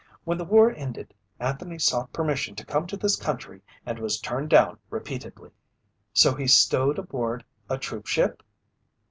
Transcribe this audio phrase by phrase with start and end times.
[0.23, 4.49] When the war ended, Anthony sought permission to come to this country and was turned
[4.49, 5.51] down repeatedly."
[6.11, 8.41] "So he stowed aboard a troopship?"